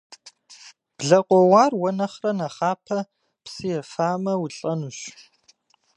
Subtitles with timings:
[0.97, 2.97] Блэ къоуар уэ нэхърэ нэхъапэ
[3.43, 4.99] псы ефамэ, улӏэнущ.